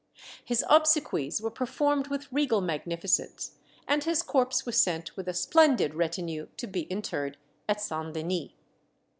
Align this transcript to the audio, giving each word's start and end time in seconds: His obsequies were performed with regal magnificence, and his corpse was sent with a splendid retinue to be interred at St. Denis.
His 0.43 0.65
obsequies 0.67 1.43
were 1.43 1.51
performed 1.51 2.07
with 2.07 2.31
regal 2.31 2.59
magnificence, 2.59 3.51
and 3.87 4.03
his 4.03 4.23
corpse 4.23 4.65
was 4.65 4.81
sent 4.81 5.15
with 5.15 5.27
a 5.27 5.33
splendid 5.35 5.93
retinue 5.93 6.47
to 6.57 6.65
be 6.65 6.87
interred 6.89 7.37
at 7.69 7.79
St. 7.81 8.11
Denis. 8.11 8.49